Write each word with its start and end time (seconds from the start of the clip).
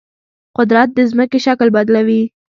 قدرت 0.57 0.89
د 0.93 0.99
ځمکې 1.11 1.39
شکل 1.45 1.67
بدلوي. 1.75 2.23